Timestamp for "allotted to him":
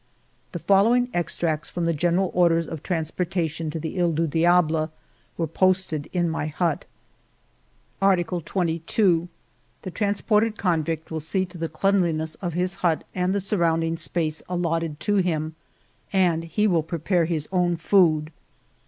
14.49-15.53